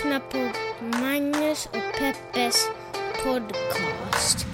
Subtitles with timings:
[0.00, 0.38] lyssnar på
[0.98, 2.68] Magnus och Peppes
[3.24, 4.46] podcast.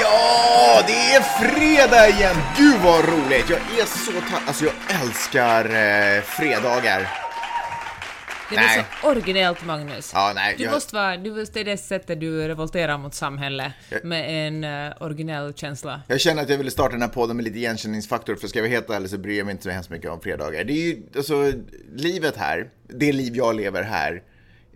[0.00, 2.36] Ja, det är fredag igen!
[2.56, 3.50] Gud vad roligt!
[3.50, 4.42] Jag är så taggad.
[4.46, 7.29] Alltså jag älskar eh, fredagar.
[8.50, 8.78] Det Nej.
[8.78, 10.10] är så originellt, Magnus.
[10.14, 13.14] Ja, nej, du jag- måste vara, du måste, det är det sättet du revolterar mot
[13.14, 16.02] samhället Jag- med en uh, originell känsla.
[16.08, 18.62] Jag känner att jag ville starta den här podden med lite igenkänningsfaktor, för ska jag
[18.64, 20.64] vara helt ärlig så bryr jag mig inte så hemskt mycket om fredagar.
[20.64, 21.52] Det är ju, alltså,
[21.96, 24.22] livet här, det liv jag lever här,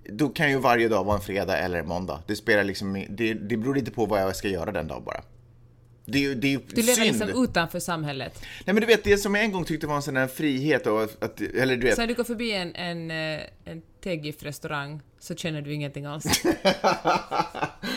[0.09, 2.23] då kan ju varje dag vara en fredag eller en måndag.
[2.27, 5.21] Det spelar liksom, det, det beror lite på vad jag ska göra den dagen bara.
[6.07, 7.19] Det är det är Du lever synd.
[7.19, 8.43] liksom utanför samhället.
[8.65, 10.87] Nej men du vet, det som jag en gång tyckte var en sån här frihet
[10.87, 15.01] och att, eller du vet, Så när du går förbi en, en, eh, en tegift-restaurang
[15.21, 16.25] så känner du ingenting alls.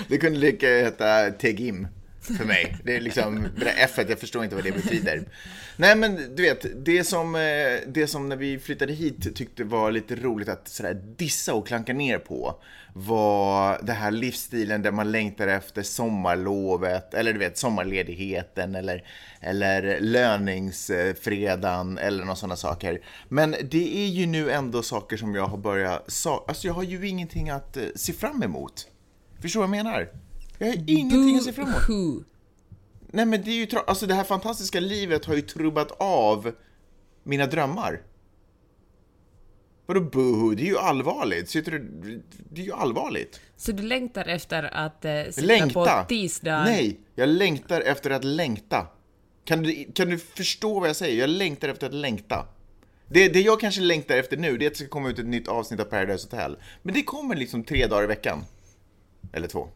[0.08, 1.88] det kunde lika heta Tegim
[2.36, 2.78] för mig.
[2.84, 5.24] Det är liksom, det där F, jag förstår inte vad det betyder.
[5.76, 7.42] Nej men du vet, det som, eh,
[7.88, 11.94] det som när vi flyttade hit tyckte var lite roligt att sådär dissa och klanka
[11.94, 12.56] ner på
[12.94, 19.04] var den här livsstilen där man längtar efter sommarlovet, eller du vet sommarledigheten eller,
[19.40, 23.02] eller löningsfredagen eller några sådana saker.
[23.30, 27.08] Men det är ju nu ändå saker som jag har börjat, alltså jag har ju
[27.08, 28.88] ingenting att eh, se fram emot.
[29.42, 30.10] Förstår du vad jag menar?
[30.58, 32.26] Jag har ingenting att se fram emot.
[33.12, 36.52] Nej men det är ju, alltså det här fantastiska livet har ju trubbat av
[37.24, 38.02] mina drömmar.
[39.86, 40.56] Vadå boohoo?
[40.56, 41.50] Det är ju allvarligt.
[41.50, 43.40] Sitter du, det är ju allvarligt.
[43.58, 46.04] Så du längtar efter att uh, sitta Längta!
[46.04, 46.64] på tisdagen?
[46.66, 48.88] Nej, jag längtar efter att längta.
[49.46, 51.20] Kan du, kan du förstå vad jag säger?
[51.20, 52.48] Jag längtar efter att längta.
[53.10, 55.26] Det, det jag kanske längtar efter nu, det är att det ska komma ut ett
[55.26, 56.58] nytt avsnitt av Paradise Hotel.
[56.82, 58.44] Men det kommer liksom tre dagar i veckan.
[59.34, 59.68] Eller två.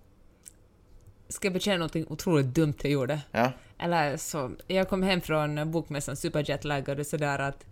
[1.31, 3.19] Ska jag bekänna någonting otroligt dumt jag gjorde?
[3.31, 3.51] Ja.
[3.79, 7.65] Eller så, jag kom hem från bokmässan Superjetlag och sådär att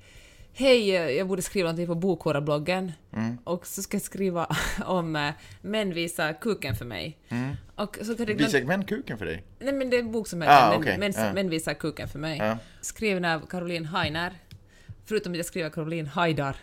[0.54, 3.38] Hej, jag borde skriva någonting på Bokhora-bloggen Mm.
[3.44, 4.48] och så ska jag skriva
[4.86, 5.32] om eh,
[5.62, 7.18] män visar kuken för mig.
[7.76, 9.44] Och så kan det glöm- Visar män kuken för dig?
[9.60, 11.34] Nej men det är en bok som heter Ah, okej, män, ja.
[11.34, 12.38] män visar kuken för mig.
[12.38, 12.58] Ja.
[12.82, 14.34] Skriven av Caroline Hainer.
[15.06, 16.56] Förutom att jag skriver Caroline Haidar.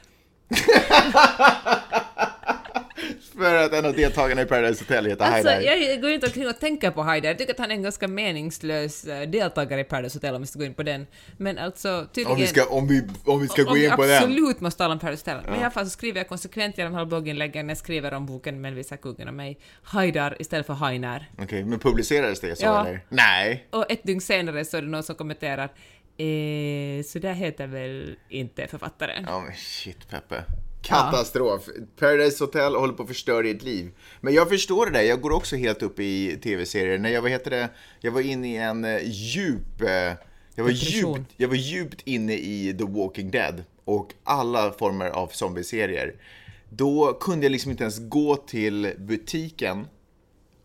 [3.38, 5.72] För att en av deltagarna i Paradise Hotel heter Alltså, Haidar.
[5.72, 7.28] jag går inte omkring och tänker på Haidar.
[7.30, 10.47] Jag tycker att han är en ganska meningslös eh, deltagare i Paradise Hotel om vi
[10.47, 11.06] ska gå in på den.
[11.36, 12.32] Men alltså tydligen...
[12.32, 14.16] Om vi ska, om vi, om vi ska om gå vi in på den.
[14.16, 15.50] absolut måste tala om Paradise Hotel.
[15.50, 18.26] Men i alla fall så skriver jag konsekvent genom alla blogginläggen när jag skriver om
[18.26, 19.58] boken Men visar kuggen om mig.
[19.82, 21.30] Haidar istället för Hainer.
[21.38, 22.86] Okej, men publicerades det så Ja.
[22.86, 23.00] eller?
[23.08, 23.66] Nej.
[23.70, 28.16] Och ett dygn senare så är det någon som kommenterar eh, så där heter väl
[28.28, 29.24] inte författaren?
[29.28, 30.44] Ja men shit Peppe.
[30.86, 31.69] Katastrof.
[31.98, 33.91] Paradise Hotel håller på att förstöra ditt liv.
[34.20, 36.98] Men jag förstår det där, jag går också helt upp i tv-serier.
[36.98, 37.69] När jag, vad heter det,
[38.00, 41.16] jag var inne i en eh, djup, eh, jag var Depression.
[41.16, 46.14] djupt, jag var djupt inne i The Walking Dead och alla former av zombieserier.
[46.70, 49.86] Då kunde jag liksom inte ens gå till butiken,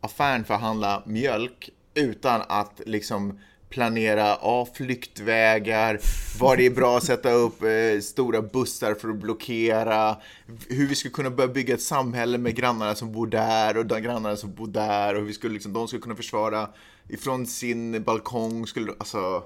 [0.01, 3.39] affären för att handla mjölk utan att liksom
[3.71, 5.99] planera av flyktvägar,
[6.39, 10.17] var det är bra att sätta upp eh, stora bussar för att blockera,
[10.69, 14.01] hur vi skulle kunna börja bygga ett samhälle med grannarna som bor där och de
[14.01, 16.69] grannarna som bor där och hur vi skulle liksom, de skulle kunna försvara
[17.09, 19.43] ifrån sin balkong, skulle, alltså,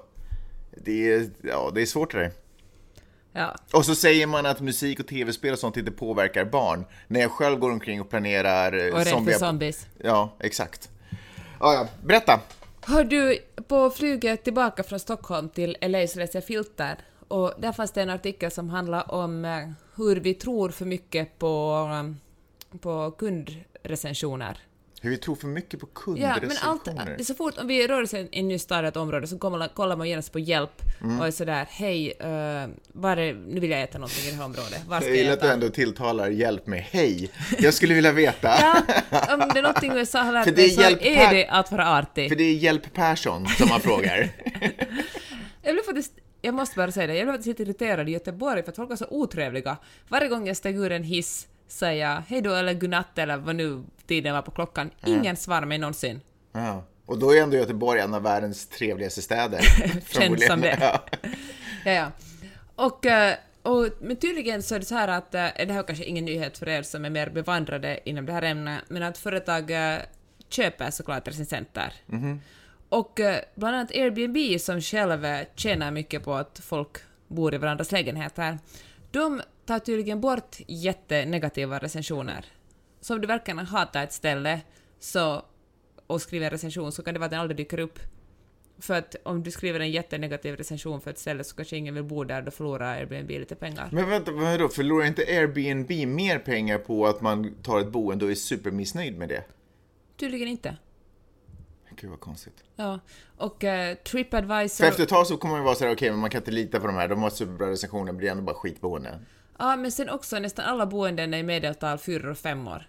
[0.84, 2.32] det är, ja, det är svårt det där.
[3.32, 3.56] Ja.
[3.72, 6.84] Och så säger man att musik och tv-spel och sånt inte påverkar barn.
[7.08, 9.86] När jag själv går omkring och planerar eh, Och är rädd för zombie- zombies.
[10.02, 10.88] Ja, exakt.
[11.60, 11.86] Ja, ja.
[12.04, 12.40] Berätta.
[12.88, 13.38] Hör du,
[13.68, 16.96] på flyget tillbaka från Stockholm till LA så läste jag Filter
[17.28, 21.38] och där fanns det en artikel som handlar om eh, hur vi tror för mycket
[21.38, 24.58] på, eh, på kundrecensioner.
[25.00, 27.04] Hur vi tror för mycket på Ja, men allt, kundrecensioner.
[27.16, 28.20] det är så fort om vi rör oss i
[28.88, 31.20] ett område så kommer, kollar man genast på hjälp Mm.
[31.20, 34.44] och är sådär hej, uh, var är, nu vill jag äta någonting i det här
[34.44, 35.54] området, var ska Jag jag, gillar att du äta?
[35.54, 37.30] ändå tilltalar hjälp med hej.
[37.58, 38.48] Jag skulle vilja veta.
[39.10, 42.28] Ja, om det är någonting USA har lärt mig så är det att vara artig.
[42.28, 44.28] För det är Hjälp Persson som man frågar.
[45.62, 46.12] Jag blev faktiskt,
[46.42, 48.88] jag måste bara säga det, jag blev faktiskt lite irriterad i Göteborg för att folk
[48.88, 49.76] var så otrevliga.
[50.08, 53.56] Varje gång jag steg ur en hiss säger jag hej då eller godnatt eller vad
[53.56, 54.90] nu tiden var på klockan.
[55.06, 56.20] Ingen svarar mig någonsin.
[56.52, 56.84] Ja.
[57.06, 59.60] Och då är ändå Göteborg en av världens trevligaste städer.
[60.12, 60.78] Känns som det.
[60.80, 61.04] Ja.
[61.84, 62.10] Ja, ja.
[62.74, 65.82] Och, eh, och, men tydligen så är det så här att, eh, det här är
[65.82, 69.18] kanske ingen nyhet för er som är mer bevandrade inom det här ämnet, men att
[69.18, 69.72] företag
[70.48, 71.92] köper såklart recensenter.
[72.88, 76.98] Och eh, bland annat Airbnb som själva tjänar mycket på att folk
[77.28, 78.58] bor i varandras lägenheter,
[79.10, 82.46] de tar tydligen bort jättenegativa recensioner
[83.00, 84.60] Så om du verkligen hatar ett ställe
[84.98, 85.42] så,
[86.06, 87.98] och skriver en recension så kan det vara att den aldrig dyker upp.
[88.78, 92.04] För att om du skriver en jättenegativ recension för ett ställe så kanske ingen vill
[92.04, 93.88] bo där, då förlorar Airbnb lite pengar.
[93.92, 98.30] Men vänta, vadå, förlorar inte Airbnb mer pengar på att man tar ett boende och
[98.30, 99.44] är supermissnöjd med det?
[100.16, 100.76] Tydligen inte.
[102.00, 102.64] Gud vad konstigt.
[102.76, 103.00] Ja,
[103.36, 103.70] och uh,
[104.04, 104.84] Tripadvisor...
[104.84, 106.50] För efter ett tag så kommer man vara såhär, okej, okay, men man kan inte
[106.50, 109.18] lita på de här, de har superbra recensioner, men det är ändå bara skitboende.
[109.58, 112.86] Ja, men sen också nästan alla boenden är i medeltal fyra och fem år.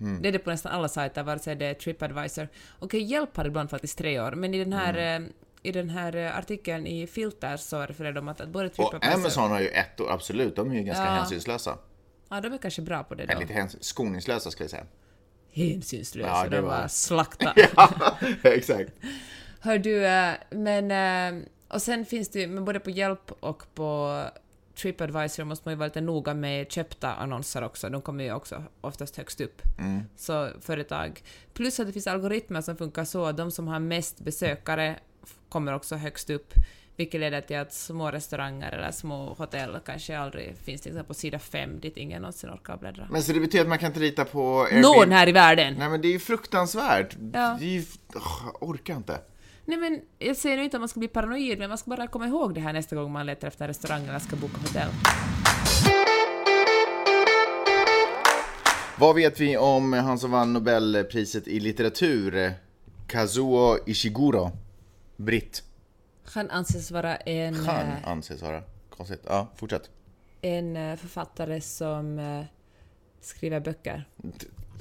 [0.00, 0.22] Mm.
[0.22, 2.48] Det är det på nästan alla sajter, vare sig det är Tripadvisor.
[2.78, 5.24] Okej, okay, Hjälp har ibland faktiskt tre år, men i den här, mm.
[5.24, 5.30] eh,
[5.62, 9.08] i den här eh, artikeln i Filter så refererar de att, att både Tripadvisor...
[9.08, 11.10] Och Amazon har ju ett år, absolut, de är ju ganska ja.
[11.10, 11.78] hänsynslösa.
[12.28, 13.32] Ja, de är kanske bra på det då.
[13.32, 14.86] Eller lite häns skoningslösa ska jag säga.
[15.52, 17.52] Hänsynslösa, ja, det de var, slakta.
[17.76, 18.90] ja, exakt.
[19.60, 21.44] Hör du, eh, men...
[21.68, 24.22] Och sen finns det ju, både på Hjälp och på
[24.82, 28.64] Tripadvisor måste man ju vara lite noga med köpta annonser också, de kommer ju också
[28.80, 29.62] oftast högst upp.
[29.78, 30.02] Mm.
[30.16, 31.22] Så företag.
[31.52, 34.96] Plus att det finns algoritmer som funkar så att de som har mest besökare
[35.48, 36.54] kommer också högst upp,
[36.96, 41.38] vilket leder till att små restauranger eller små hotell kanske aldrig finns till på sida
[41.38, 43.08] 5 dit ingen någonsin orkar bläddra.
[43.10, 44.82] Men så det betyder att man kan inte lita på Airbnb?
[44.82, 45.74] Någon här i världen!
[45.78, 47.16] Nej men det är ju fruktansvärt.
[47.32, 47.56] Ja.
[47.60, 47.80] Det är ju...
[48.14, 49.18] Oh, jag orkar inte.
[49.70, 52.06] Nej men jag säger nu inte att man ska bli paranoid, men man ska bara
[52.06, 54.88] komma ihåg det här nästa gång man letar efter restaurang eller ska boka hotell.
[58.98, 62.52] Vad vet vi om han som vann Nobelpriset i litteratur?
[63.06, 64.50] Kazuo Ishiguro,
[65.16, 65.62] britt.
[66.24, 67.54] Han anses vara en...
[67.54, 68.62] Han eh, anses vara.
[68.90, 69.22] Konstigt.
[69.26, 69.90] Ja, fortsätt.
[70.40, 72.44] En eh, författare som eh,
[73.20, 74.08] skriver böcker.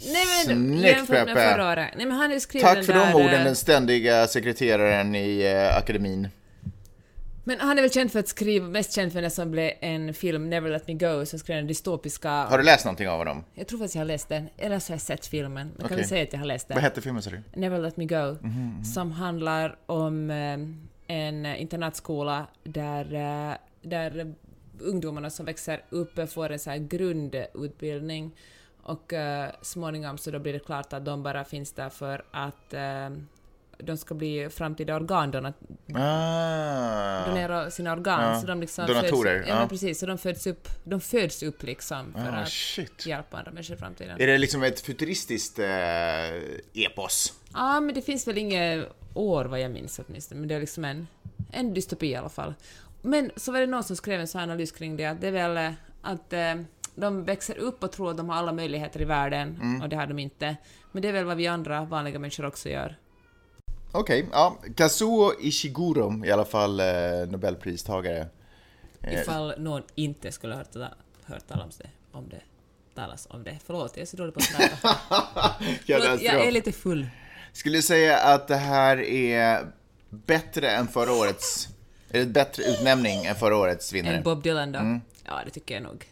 [0.06, 1.92] Nej men Snyggt Peppe!
[1.96, 6.28] Nej, men han Tack för där, de orden, den ständiga sekreteraren i uh, akademin.
[7.44, 10.14] Men han är väl känd för att skriva, mest känd för det som blev en
[10.14, 12.30] film, Never Let Me Go, som skrev den dystopiska...
[12.30, 13.44] Har du läst någonting av honom?
[13.54, 15.68] Jag tror faktiskt jag har läst den, eller så har jag sett filmen.
[15.68, 15.88] Men okay.
[15.88, 16.76] kan vi säga att jag har läst den?
[16.76, 17.42] Vad hette filmen sa du?
[17.54, 18.84] Never Let Me Go, mm -hmm.
[18.84, 24.34] som handlar om eh, en internatskola där, eh, där
[24.80, 28.32] ungdomarna som växer upp får en så här grundutbildning
[28.84, 32.74] och uh, småningom så då blir det klart att de bara finns där för att
[32.74, 33.18] uh,
[33.84, 35.54] de ska bli framtida organdonatorer.
[35.96, 37.26] Ah.
[37.28, 38.24] Donera sina organ.
[38.24, 38.42] Ah.
[38.42, 39.38] Så de liksom Donatorer?
[39.38, 39.68] Föds, ja, ah.
[39.68, 40.00] precis.
[40.00, 43.06] Så de föds upp, de föds upp liksom för ah, att shit.
[43.06, 44.22] hjälpa andra människor i framtiden.
[44.22, 45.66] Är det liksom ett futuristiskt eh,
[46.74, 47.34] epos?
[47.54, 50.86] Ja, men det finns väl inget år vad jag minns åtminstone, men det är liksom
[50.86, 51.08] en,
[51.52, 52.54] en dystopi i alla fall.
[53.02, 55.32] Men så var det någon som skrev en sån analys kring det, att det är
[55.32, 55.72] väl eh,
[56.02, 56.56] att eh,
[56.96, 59.82] de växer upp och tror att de har alla möjligheter i världen, mm.
[59.82, 60.56] och det har de inte.
[60.92, 62.98] Men det är väl vad vi andra vanliga människor också gör.
[63.92, 64.58] Okej, okay, ja.
[64.76, 66.86] Kazuo Ishiguro, i alla fall eh,
[67.30, 68.28] Nobelpristagare.
[69.02, 69.22] Eh.
[69.22, 70.94] Ifall någon inte skulle ha hört,
[71.24, 71.82] hört talas
[72.12, 72.42] om det,
[72.96, 73.58] talas om det.
[73.66, 75.56] Förlåt, jag är så dålig på att prata.
[75.86, 77.08] Jag är lite full.
[77.54, 79.72] Skulle säga att det här är
[80.10, 81.70] bättre än förra årets,
[82.10, 84.16] är det bättre utnämning än förra årets vinnare?
[84.16, 84.80] Än Bob Dylan då?
[84.80, 85.02] Mm.
[85.26, 86.06] Ja, det tycker jag nog.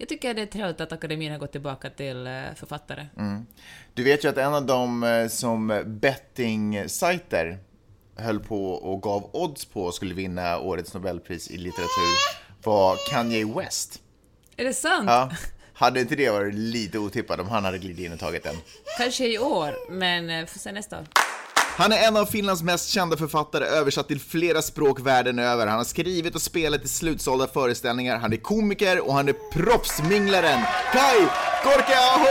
[0.00, 3.06] Jag tycker det är trevligt att akademin har gått tillbaka till eh, författare.
[3.16, 3.46] Mm.
[3.94, 7.58] Du vet ju att en av de eh, som betting-sajter
[8.16, 14.02] höll på och gav odds på skulle vinna årets Nobelpris i litteratur var Kanye West.
[14.56, 15.06] Är det sant?
[15.06, 15.30] Ja.
[15.72, 18.56] Hade inte det varit lite otippat om han hade glidit in och tagit den?
[18.98, 21.06] Kanske i år, men eh, får se nästa år.
[21.76, 25.66] Han är en av Finlands mest kända författare, översatt till flera språk världen över.
[25.66, 30.60] Han har skrivit och spelat i slutsålda föreställningar, han är komiker och han är proffsminglaren.
[30.92, 31.26] Kai
[31.62, 32.26] Korkeaho!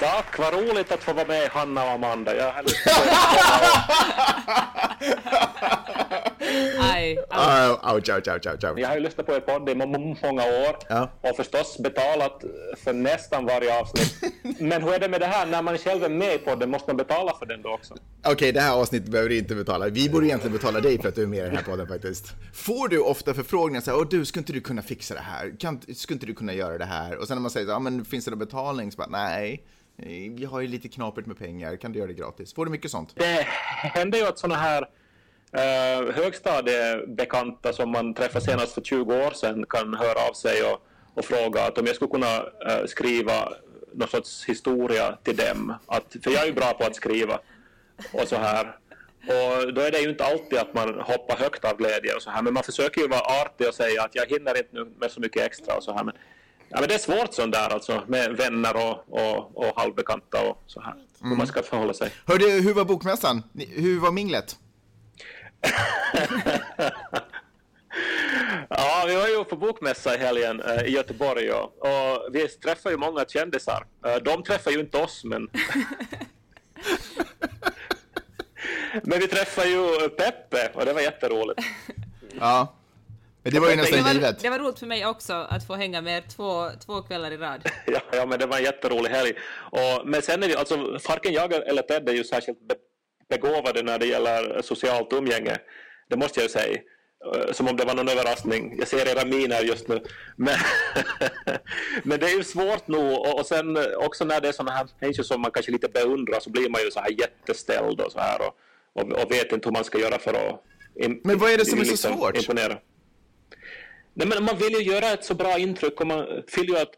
[0.00, 2.36] Tack, vad roligt att få vara med Hanna och Amanda.
[2.36, 2.54] Jag
[6.78, 10.76] Aj, ouch, ouch, ouch, ouch, Jag har ju lyssnat på er podd i många år
[10.88, 11.10] ja.
[11.20, 12.44] och förstås betalat
[12.76, 14.34] för nästan varje avsnitt.
[14.60, 16.88] Men hur är det med det här, när man själv är med i podden, måste
[16.88, 17.94] man betala för den då också?
[17.94, 19.88] Okej, okay, det här avsnittet behöver du inte betala.
[19.88, 22.34] Vi borde egentligen betala dig för att du är med i den här podden faktiskt.
[22.54, 25.56] Får du ofta förfrågningar så här, Åh, du, skulle inte du kunna fixa det här?
[25.58, 27.16] Kan, skulle inte du kunna göra det här?
[27.16, 28.92] Och sen när man säger, ja men finns det någon betalning?
[28.92, 29.64] Så bara, nej.
[30.36, 32.54] Vi har ju lite knapert med pengar, kan du göra det gratis?
[32.54, 33.12] Får du mycket sånt?
[33.16, 33.46] Det
[33.76, 34.88] händer ju att sådana här
[35.56, 40.86] Uh, högstadiebekanta som man träffade senast för 20 år sedan kan höra av sig och,
[41.14, 43.52] och fråga att om jag skulle kunna uh, skriva
[43.92, 45.74] någon sorts historia till dem.
[45.86, 47.38] Att, för jag är ju bra på att skriva
[48.12, 48.76] och så här.
[49.22, 52.30] Och då är det ju inte alltid att man hoppar högt av glädje och så
[52.30, 52.42] här.
[52.42, 55.20] Men man försöker ju vara artig och säga att jag hinner inte nu med så
[55.20, 56.04] mycket extra och så här.
[56.04, 56.14] Men,
[56.68, 60.62] ja, men det är svårt sånt där alltså med vänner och, och, och halvbekanta och
[60.66, 60.94] så här.
[61.20, 61.38] Hur mm.
[61.38, 62.10] man ska förhålla sig.
[62.26, 63.42] Hörde, hur var bokmässan?
[63.54, 64.56] Hur var minglet?
[68.68, 72.90] Ja, vi var ju på bokmässa i helgen eh, i Göteborg och, och vi träffar
[72.90, 73.86] ju många kändisar.
[74.06, 75.48] Eh, De träffar ju inte oss, men...
[79.02, 81.60] men vi träffar ju Peppe och det var jätteroligt.
[82.40, 82.72] Ja.
[83.42, 84.38] Men det var ju nästan Det var, givet.
[84.42, 87.36] det var roligt för mig också att få hänga med er två, två kvällar i
[87.36, 87.70] rad.
[87.86, 89.32] Ja, ja, men det var en jätterolig helg.
[89.56, 90.76] Och, men sen är det alltså,
[91.08, 92.58] varken jag eller Ted är ju särskilt
[93.28, 95.56] begåvade när det gäller socialt umgänge.
[96.10, 96.78] Det måste jag ju säga.
[97.34, 98.74] Eh, Som om det var någon överraskning.
[98.78, 100.02] Jag ser era miner just nu.
[100.36, 100.54] Men,
[102.02, 103.34] men det är ju svårt nog.
[103.34, 106.50] Och, sen också när det är sådana här människor som man kanske lite beundrar så
[106.50, 108.38] blir man ju så här jätteställd och så här.
[108.46, 108.56] Och,
[109.02, 110.62] och, och vet inte hur man ska göra för att
[111.04, 112.36] im- Men vad är det som är så liksom svårt?
[112.36, 112.78] imponera.
[114.14, 116.94] Nej, men man vill ju göra ett så bra intryck och man vill ju att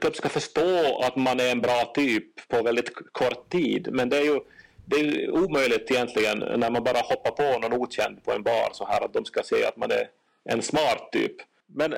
[0.00, 3.88] de ska förstå att man är en bra typ på väldigt kort tid.
[3.92, 4.40] Men det är ju
[4.86, 8.86] det är omöjligt egentligen när man bara hoppar på någon okänd på en bar så
[8.86, 10.08] här att de ska se att man är
[10.48, 11.36] en smart typ.
[11.66, 11.90] Men,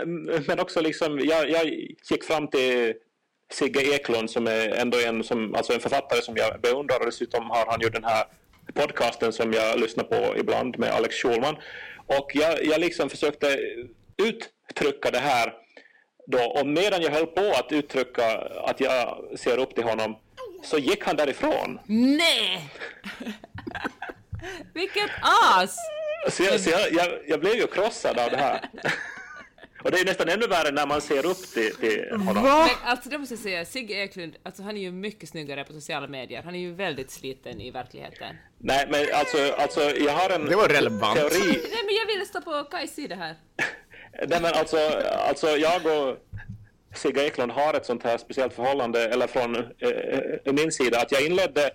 [0.46, 1.66] men också liksom, jag, jag
[2.10, 2.94] gick fram till
[3.52, 7.50] Sigge Eklund som är ändå en, som, alltså en författare som jag beundrar och dessutom
[7.50, 8.24] har han ju den här
[8.74, 11.56] podcasten som jag lyssnar på ibland med Alex Schulman.
[12.06, 13.58] Och jag, jag liksom försökte
[14.22, 15.54] uttrycka det här
[16.26, 20.16] då, och medan jag höll på att uttrycka att jag ser upp till honom
[20.62, 21.78] så gick han därifrån.
[21.86, 22.70] Nej!
[24.74, 25.10] Vilket
[25.56, 25.76] as!
[26.30, 28.60] Så, jag, så jag, jag, jag blev ju krossad av det här.
[29.84, 32.42] Och det är nästan ännu värre när man ser upp till, till honom.
[32.44, 35.72] Men alltså det måste jag säga, Sigge Eklund, alltså han är ju mycket snyggare på
[35.72, 36.42] sociala medier.
[36.42, 38.36] Han är ju väldigt sliten i verkligheten.
[38.58, 41.18] Nej, men alltså, alltså jag har en Det var relevant.
[41.18, 41.40] teori.
[41.46, 43.34] Nej men jag ville stå på Kajs sida här.
[44.28, 44.76] Nej, men alltså,
[45.28, 46.16] alltså jag och
[46.94, 51.26] Sigge Eklund har ett sånt här speciellt förhållande, eller från eh, min sida, att jag
[51.26, 51.70] inledde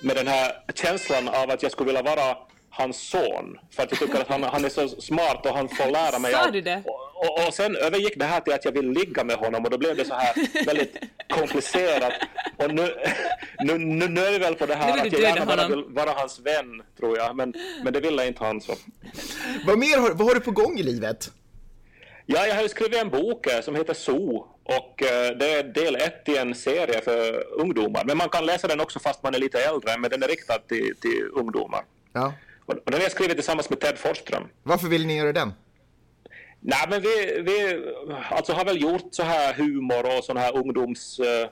[0.00, 2.36] med den här känslan av att jag skulle vilja vara
[2.70, 3.58] hans son.
[3.70, 6.32] För att jag tycker att han, han är så smart och han får lära mig
[6.32, 6.82] Sa du det?
[6.86, 9.70] Och, och, och sen övergick det här till att jag vill ligga med honom och
[9.70, 10.96] då blev det så här väldigt
[11.28, 12.12] komplicerat.
[12.56, 12.94] Och nu,
[13.58, 16.10] nu, nu, nu är vi väl på det här att jag gärna bara vill vara
[16.10, 17.36] hans vän, tror jag.
[17.36, 18.74] Men, men det ville inte han så.
[19.66, 21.30] Vad mer har, vad har du på gång i livet?
[22.26, 24.46] Ja, jag har ju skrivit en bok eh, som heter So
[24.76, 28.04] och eh, det är del ett i en serie för ungdomar.
[28.04, 30.58] Men man kan läsa den också fast man är lite äldre, men den är riktad
[30.58, 31.82] till, till ungdomar.
[32.12, 32.32] Ja.
[32.66, 34.44] Och och den har jag skrivit tillsammans med Ted Forsström.
[34.62, 35.52] Varför vill ni göra den?
[36.60, 37.84] Nej, men vi, vi
[38.30, 41.48] alltså har väl gjort så här humor och sån här ungdoms eh,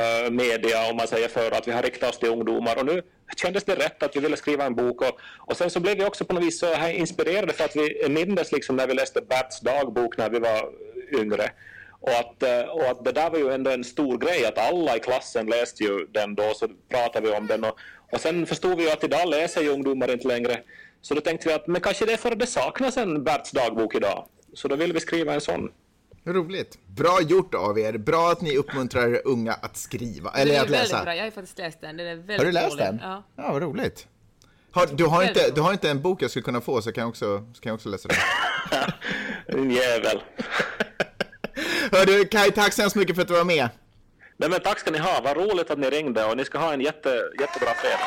[0.00, 3.02] eh, media om man säger för att vi har riktat oss till ungdomar och nu
[3.36, 6.04] kändes det rätt att vi ville skriva en bok och, och sen så blev vi
[6.04, 9.20] också på något vis så här inspirerade för att vi mindes liksom när vi läste
[9.20, 10.70] Berts dagbok när vi var
[11.20, 11.50] yngre
[12.06, 14.96] och att, eh, och att det där var ju ändå en stor grej att alla
[14.96, 17.78] i klassen läste ju den då så pratade vi om den och,
[18.12, 20.60] och sen förstod vi ju att idag läser ju ungdomar inte längre
[21.02, 23.50] så då tänkte vi att men kanske det är för att det saknas en Berts
[23.50, 25.70] dagbok idag så då ville vi skriva en sån.
[26.26, 26.78] Roligt.
[26.86, 27.92] Bra gjort av er.
[27.98, 31.04] Bra att ni uppmuntrar unga att skriva, eller är att väldigt läsa.
[31.04, 31.96] bra, jag har faktiskt läst den.
[31.96, 32.84] Den är väldigt Har du läst rolig.
[32.84, 32.98] den?
[33.02, 33.22] Ja.
[33.36, 34.06] Ja, vad roligt.
[34.70, 37.02] Har, du, har inte, du har inte en bok jag skulle kunna få så kan
[37.02, 38.16] jag också, så kan jag också läsa den.
[39.60, 40.20] En jävel.
[41.92, 43.68] Hör du, Kai, tack så hemskt mycket för att du var med.
[44.36, 45.20] Nej, men tack ska ni ha.
[45.24, 47.08] Vad roligt att ni ringde och ni ska ha en jätte,
[47.40, 47.98] jättebra fredag.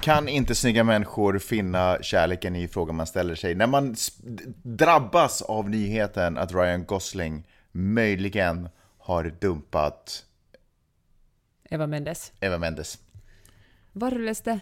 [0.00, 3.54] Kan inte snygga människor finna kärleken i frågan man ställer sig?
[3.54, 3.96] När man
[4.62, 8.68] drabbas av nyheten att Ryan Gosling möjligen
[8.98, 10.24] har dumpat
[11.70, 12.32] Eva Mendes.
[12.40, 12.98] Eva Mendes.
[13.92, 14.60] Var du läst det?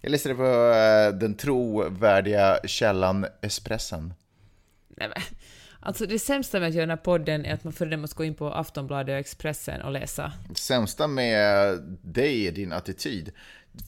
[0.00, 4.14] Jag läste det på eh, den trovärdiga källan Espressen.
[4.88, 5.22] Nej, men.
[5.82, 8.16] Alltså det sämsta med att göra den här podden är att man för det måste
[8.16, 10.32] gå in på Aftonbladet och Expressen och läsa.
[10.54, 13.32] sämsta med dig är din attityd.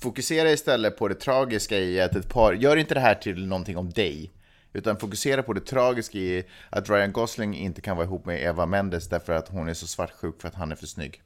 [0.00, 3.76] Fokusera istället på det tragiska i att ett par, gör inte det här till någonting
[3.76, 4.30] om dig,
[4.72, 8.66] utan fokusera på det tragiska i att Ryan Gosling inte kan vara ihop med Eva
[8.66, 11.22] Mendes därför att hon är så svartsjuk för att han är för snygg.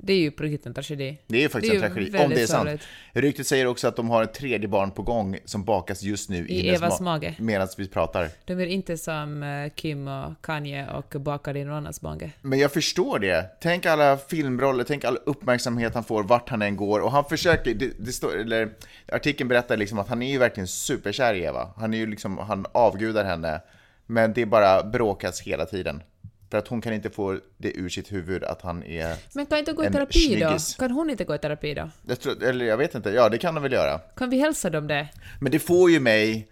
[0.00, 1.18] Det är ju på riktigt en tragedi.
[1.26, 2.62] Det är faktiskt Det är en tragedi, om det är sant.
[2.62, 2.82] sorgligt.
[3.12, 6.48] Ryktet säger också att de har ett tredje barn på gång som bakas just nu
[6.48, 7.34] I hennes Evas ma- mage.
[7.38, 8.28] Medan vi pratar.
[8.44, 12.30] De är inte som eh, Kim och Kanye och bakar i någon annans mage.
[12.42, 13.50] Men jag förstår det.
[13.60, 17.00] Tänk alla filmroller, tänk all uppmärksamhet han får vart han än går.
[17.00, 18.70] Och han försöker, det, det står, eller
[19.12, 21.68] artikeln berättar liksom att han är ju verkligen superkär i Eva.
[21.76, 23.60] Han är ju liksom, han avgudar henne.
[24.06, 26.02] Men det bara bråkas hela tiden.
[26.50, 29.16] För att hon kan inte få det ur sitt huvud att han är...
[29.32, 30.46] Men kan inte gå i terapi då?
[30.46, 30.74] snyggis.
[30.74, 31.90] Kan hon inte gå i terapi då?
[32.06, 33.98] Jag tror, eller jag vet inte, ja det kan de väl göra.
[33.98, 35.08] Kan vi hälsa dem det?
[35.40, 36.48] Men det får ju mig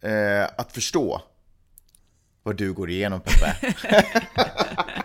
[0.00, 1.22] eh, att förstå
[2.42, 3.74] vad du går igenom Peppe.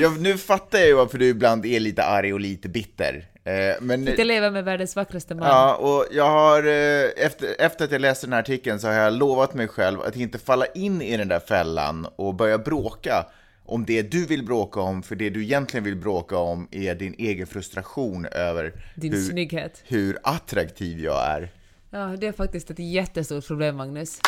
[0.00, 3.26] Ja, nu fattar jag ju varför du ibland är lite arg och lite bitter.
[3.44, 5.48] Eh, Men, Inte leva med världens vackraste man.
[5.48, 8.94] ja, och jag har, eh, efter, efter att jag läste den här artikeln så har
[8.94, 13.26] jag lovat mig själv att inte falla in i den där fällan och börja bråka
[13.66, 17.14] om det du vill bråka om, för det du egentligen vill bråka om är din
[17.18, 19.82] egen frustration över Din hur, snygghet.
[19.86, 21.48] hur attraktiv jag är.
[21.90, 24.18] Ja, det är faktiskt ett jättestort problem, Magnus.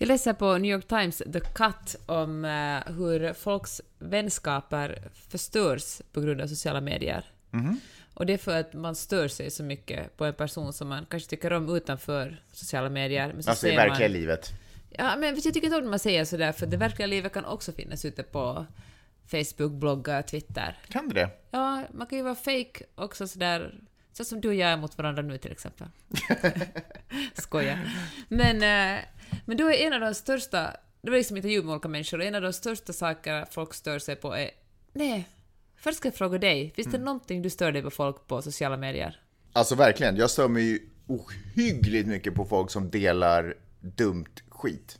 [0.00, 6.20] Jag läser på New York Times The Cut om eh, hur folks vänskaper förstörs på
[6.20, 7.24] grund av sociala medier.
[7.50, 7.80] Mhm.
[8.14, 11.06] Och det är för att man stör sig så mycket på en person som man
[11.10, 13.32] kanske tycker om utanför sociala medier.
[13.32, 14.50] Men så Alltså i verkliga man, livet.
[14.90, 17.44] Ja, men jag tycker inte om när man säger sådär, för det verkliga livet kan
[17.44, 18.66] också finnas ute på
[19.26, 20.78] Facebook, bloggar, Twitter.
[20.88, 21.30] Kan du det?
[21.50, 23.74] Ja, man kan ju vara fake också sådär,
[24.12, 25.88] så som du och jag är mot varandra nu till exempel.
[27.34, 27.78] Skojar.
[28.28, 29.04] Men, eh,
[29.44, 32.24] men då är en av de största, det var liksom intervju med olika människor, och
[32.24, 34.50] en av de största sakerna folk stör sig på är,
[34.92, 35.28] nej,
[35.76, 38.76] först ska jag fråga dig, finns det någonting du stör dig på folk på sociala
[38.76, 39.20] medier?
[39.52, 44.98] Alltså verkligen, jag stör mig ju ohyggligt mycket på folk som delar dumt skit.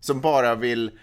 [0.00, 0.98] Som bara vill,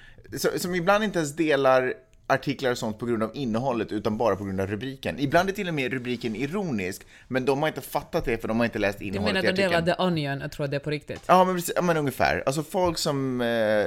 [0.57, 1.93] som ibland inte ens delar
[2.29, 5.19] artiklar och sånt på grund av innehållet utan bara på grund av rubriken.
[5.19, 8.57] Ibland är till och med rubriken ironisk, men de har inte fattat det för de
[8.57, 9.85] har inte läst Du innehållet menar i att de artikeln.
[9.85, 11.21] delar The Onion och tror att det är på riktigt?
[11.27, 12.43] Ja, men, precis, ja, men ungefär.
[12.45, 13.85] Alltså folk som eh,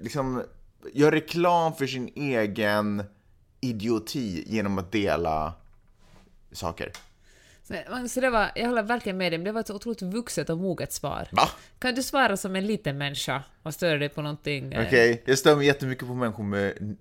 [0.00, 0.42] liksom
[0.92, 3.04] gör reklam för sin egen
[3.60, 5.52] idioti genom att dela
[6.52, 6.92] saker.
[7.70, 10.50] Så, så det var, jag håller verkligen med dig, det var ett så otroligt vuxet
[10.50, 11.28] och moget svar.
[11.32, 11.48] Va?
[11.78, 14.72] Kan du svara som en liten människa och störa dig på någonting?
[14.72, 16.96] eh, Okej, jag stör mig jättemycket på människor med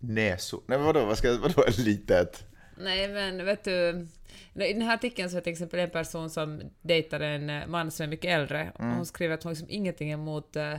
[0.00, 0.62] näsor.
[0.66, 2.44] Nej, men vadå, vad ska, vadå litet?
[2.78, 4.06] Nej, men vet du,
[4.54, 7.66] i den här artikeln så är det till exempel en person som dejtar en eh,
[7.66, 10.78] man som är mycket äldre och hon skriver att hon liksom ingenting emot eh,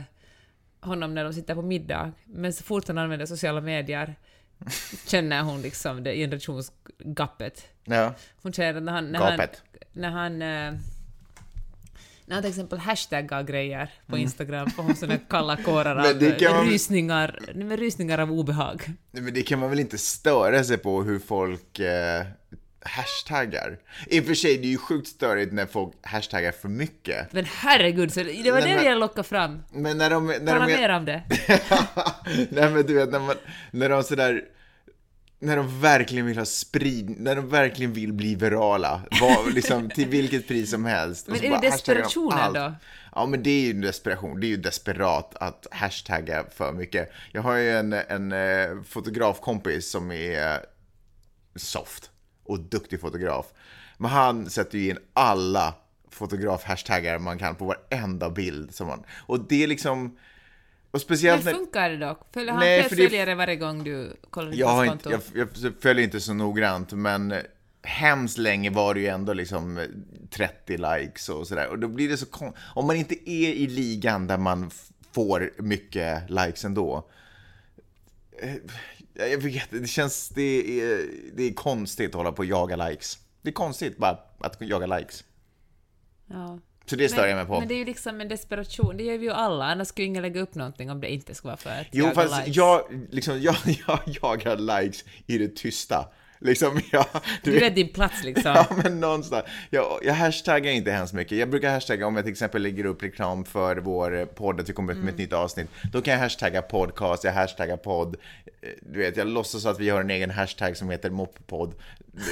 [0.80, 4.14] honom när de sitter på middag, men så fort han använder sociala medier
[5.06, 7.64] känner hon liksom det generationsgapet.
[7.84, 9.12] Ja, Hon känner att när han...
[9.12, 9.38] När han,
[9.92, 10.80] när han eh,
[12.26, 16.32] när han till exempel hashtaggar grejer på Instagram får hon sådana kalla kårar Mm.
[16.50, 18.82] Av man- rysningar, nej, men rysningar av obehag.
[19.10, 22.26] Nej, Men det kan man väl inte störa sig på hur folk eh,
[22.84, 23.78] hashtaggar?
[24.06, 27.32] I och för sig, det är ju sjukt störigt när folk hashtaggar för mycket.
[27.32, 29.62] Men herregud, så det var Nej, det men- jag lockade fram.
[29.72, 30.26] Men när de...
[30.26, 31.22] När Tala de mer om det.
[32.50, 33.36] Nej men du vet, när, man,
[33.70, 34.42] när de sådär...
[35.38, 40.08] När de verkligen vill ha sprid, när de verkligen vill bli virala, vad, liksom, till
[40.08, 41.26] vilket pris som helst.
[41.28, 42.54] Men är det de desperationen allt.
[42.54, 42.74] då?
[43.14, 47.12] Ja men det är ju desperation, det är ju desperat att hashtagga för mycket.
[47.32, 50.60] Jag har ju en, en eh, fotografkompis som är
[51.56, 52.10] soft
[52.44, 53.46] och duktig fotograf.
[53.98, 55.74] Men han sätter ju in alla
[56.10, 59.04] fotograf-hashtaggar man kan på varenda bild som man...
[59.26, 60.16] Och det är liksom...
[60.90, 62.18] Och speciellt Men funkar det då?
[62.32, 65.12] Följer han Nej, för det- varje gång du kollar ditt Jag, har konto?
[65.12, 67.34] inte, jag, jag följer inte så noggrant, men
[67.82, 69.86] hemskt länge var det ju ändå liksom
[70.30, 71.68] 30 likes och sådär.
[71.68, 74.70] Och då blir det så kon- Om man inte är i ligan där man
[75.12, 77.08] får mycket likes ändå.
[79.14, 83.18] Jag vet det känns, det är, det är konstigt att hålla på och jaga likes.
[83.42, 85.24] Det är konstigt bara att jaga likes.
[86.26, 86.58] Ja.
[86.86, 87.58] Så det stör jag mig på.
[87.58, 90.22] Men det är ju liksom en desperation, det gör vi ju alla, annars skulle ingen
[90.22, 92.56] lägga upp någonting om det inte skulle vara för att Jo, jaga fast likes.
[92.56, 96.08] jag, liksom, jag, jag jagar likes i det tysta.
[96.44, 97.06] Liksom, jag,
[97.42, 98.52] Du vet din plats liksom.
[98.54, 99.44] Ja, men någonstans.
[99.70, 101.38] Jag, jag hashtaggar inte hemskt mycket.
[101.38, 104.68] Jag brukar hashtagga om jag till exempel lägger upp reklam för vår eh, podd, att
[104.68, 105.68] vi kommer ut med ett nytt avsnitt.
[105.92, 108.16] Då kan jag hashtagga podcast, jag hashtaggar podd.
[108.62, 111.74] Eh, Du vet, jag låtsas att vi har en egen hashtag som heter moppodd.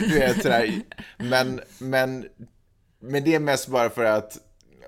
[0.00, 0.74] Du vet, sådär.
[1.18, 2.26] Men, men,
[3.00, 4.38] men det är mest bara för att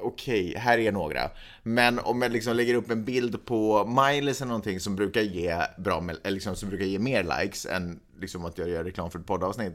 [0.00, 1.30] Okej, här är några.
[1.62, 5.56] Men om jag liksom lägger upp en bild på Miles eller någonting som brukar ge
[5.78, 9.18] bra, eller liksom, som brukar ge mer likes än liksom att jag gör reklam för
[9.18, 9.72] ett poddavsnitt.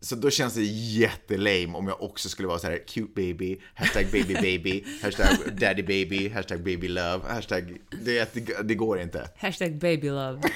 [0.00, 4.06] Så då känns det jättelame om jag också skulle vara så här cute baby, hashtag
[4.12, 5.26] baby baby, hashtag
[5.60, 7.76] daddy baby, hashtag baby love, hashtag...
[8.04, 9.28] Det, det, går inte.
[9.36, 10.40] Hashtag babylove.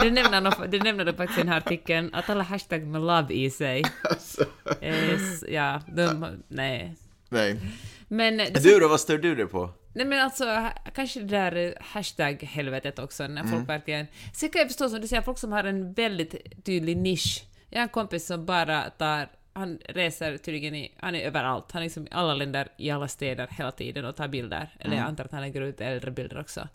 [0.00, 3.00] Det nämner, de, det nämner de faktiskt i den här artikeln, att alla hashtag med
[3.00, 3.82] love i sig.
[4.02, 4.44] Alltså,
[4.80, 6.96] är s- ja, de, nej.
[7.28, 7.60] nej.
[8.08, 9.70] Men, Du då, vad stör du dig på?
[9.96, 13.64] Nej men alltså, kanske det där eh, hashtag-helvetet också, när folk Mm.
[13.66, 14.06] verkligen...
[14.34, 17.44] Sen kan jag förstå, som du säger, folk som har en väldigt tydlig nisch.
[17.70, 21.82] Jag har en kompis som bara tar han reser tydligen i, han är överallt, han
[21.82, 24.68] är liksom i alla länder, i alla städer hela tiden och tar bilder.
[24.78, 24.98] Eller Mm.
[24.98, 26.68] jag antar att han lägger ut äldre bilder också.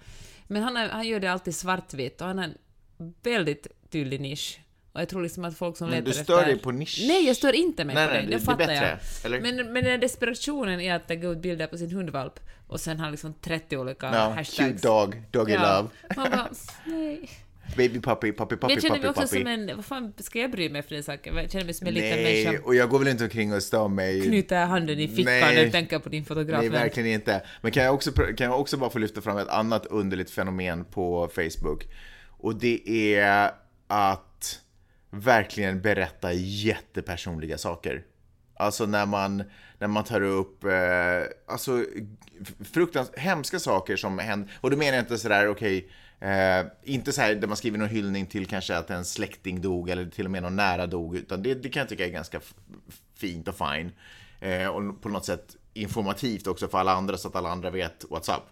[0.48, 2.58] Men han, han gör det alltid svartvitt och han har en
[3.24, 4.60] väldigt tydlig nisch.
[4.94, 6.46] Och jag tror liksom att folk som Men letar du stör efter...
[6.52, 7.04] dig på nisch.
[7.08, 9.00] Nej, jag stör inte mig Nej, på nej, det, det- det det är fattar bättre,
[9.24, 9.42] jag.
[9.42, 13.12] Men, men den desperationen i att lägga ut bilder på sin hundvalp och sen har
[13.12, 14.58] liksom 30 olika Ja, hashtags.
[14.72, 15.78] cute dog, doggy Ja.
[15.78, 16.50] love, Man bara,
[16.86, 17.30] nej.
[17.78, 19.40] baby puppy, puppy, Men puppy, jag känner mig puppy, också puppy.
[19.42, 21.36] som en, vad fan ska jag bry mig för den saken?
[21.36, 22.64] Jag känner mig som en liten Nej, människa.
[22.66, 24.22] och jag går väl inte omkring och stör mig.
[24.22, 25.64] Knyter handen i fickan Nej.
[25.64, 26.60] jag tänker på din fotograf.
[26.62, 27.42] Nej, verkligen inte.
[27.62, 30.86] Men kan jag, också, kan jag också bara få lyfta fram ett annat underligt fenomen
[30.86, 31.84] på Facebook?
[32.30, 33.52] Och det är
[33.88, 34.28] att
[35.12, 38.04] verkligen berätta jättepersonliga saker.
[38.56, 39.44] Alltså när man,
[39.80, 40.72] när man tar upp eh,
[41.48, 41.86] alltså,
[42.74, 44.52] fruktans hemska saker som händer.
[44.62, 47.90] Och då menar jag inte sådär, okej, eh, inte så här där man skriver någon
[47.90, 51.44] hyllning till kanske att en släkting dog eller till och med någon nära dog, utan
[51.44, 52.42] det, det kan jag tycka är ganska
[53.16, 53.92] fint och fine.
[54.40, 58.06] Eh, och på något sätt informativt också för alla andra så att alla andra vet
[58.10, 58.44] what's up.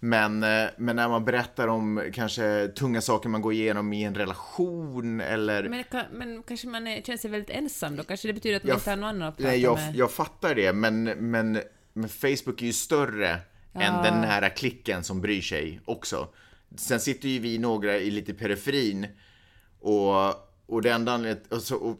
[0.00, 4.14] Men, eh, men när man berättar om kanske tunga saker man går igenom i en
[4.14, 5.68] relation eller...
[5.68, 8.02] Men, men kanske man är, känner sig väldigt ensam då?
[8.02, 9.96] Kanske det betyder att man Jag- inte har någon att prata Nej, jag, med?
[9.96, 11.60] jag fattar det, men, men,
[11.92, 13.38] men Facebook är ju större
[13.74, 16.28] än den nära klicken som bryr sig också.
[16.76, 19.06] Sen sitter ju vi några i lite periferin
[19.80, 20.14] och,
[20.66, 21.46] och det enda anledningen...
[21.50, 21.98] Och så, och,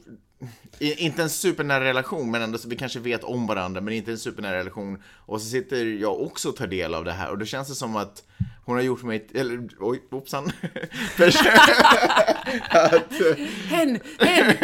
[0.78, 4.18] inte en supernära relation, men ändå så vi kanske vet om varandra, men inte en
[4.18, 5.02] supernära relation.
[5.14, 7.74] Och så sitter jag också och tar del av det här och då känns det
[7.74, 8.22] som att
[8.64, 10.44] hon har gjort mig, eller oj, hoppsan.
[12.70, 13.12] att,
[13.66, 13.98] Hen!
[14.18, 14.56] Hen!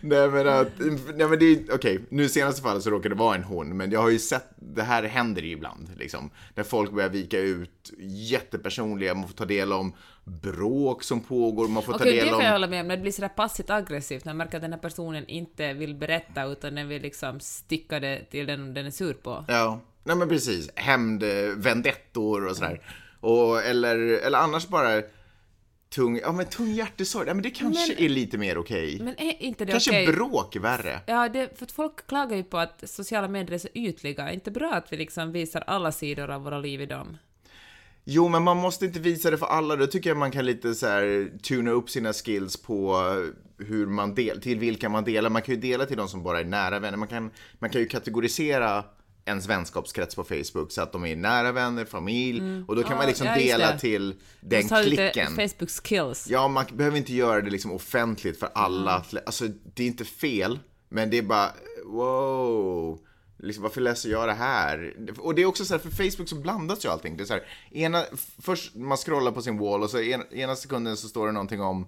[0.00, 0.72] Nej men att,
[1.14, 3.76] nej men det är, okej, nu i senaste fallet så råkar det vara en hon,
[3.76, 6.30] men jag har ju sett, det här händer ju ibland liksom.
[6.54, 7.92] När folk börjar vika ut
[8.30, 9.92] jättepersonliga, man får ta del om
[10.30, 12.96] bråk som pågår, man får ta Okej, det del kan jag hålla med om, det
[12.96, 16.74] blir sådär passivt aggressivt, när man märker att den här personen inte vill berätta utan
[16.74, 19.44] den vill liksom sticka det till den den är sur på.
[19.48, 20.70] Ja, nej men precis.
[20.74, 22.80] Hämnd, eh, vendettor och sådär.
[23.20, 25.02] Och, eller, eller annars bara
[25.90, 28.98] tung, ja men tung hjärtesorg, ja men det kanske är lite mer okej.
[29.00, 30.06] Men är inte det Kanske okej?
[30.06, 31.00] bråk är värre.
[31.06, 34.28] Ja, det, för att folk klagar ju på att sociala medier är så ytliga.
[34.28, 37.16] Är inte bra att vi liksom visar alla sidor av våra liv i dem?
[38.04, 39.76] Jo, men man måste inte visa det för alla.
[39.76, 42.96] Då tycker jag man kan lite så här tuna upp sina skills på
[43.58, 45.30] hur man del, till vilka man delar.
[45.30, 46.98] Man kan ju dela till de som bara är nära vänner.
[46.98, 48.84] Man kan, man kan ju kategorisera
[49.24, 52.96] ens vänskapskrets på Facebook så att de är nära vänner, familj och då kan Ja,
[52.96, 53.78] man liksom ja, dela det.
[53.78, 55.26] till den klicken.
[55.26, 56.26] Facebook skills.
[56.30, 59.04] Ja, man behöver inte göra det liksom offentligt för alla.
[59.10, 59.22] Mm.
[59.26, 60.58] Alltså, det är inte fel,
[60.88, 61.52] men det är bara
[61.86, 62.98] wow.
[63.42, 64.94] Liksom, varför läser jag det här?
[65.18, 67.16] Och det är också så här, för Facebook så blandas ju allting.
[67.16, 68.04] Det är så här, ena,
[68.38, 71.60] först man scrollar på sin wall och så en, ena sekunden så står det någonting
[71.60, 71.86] om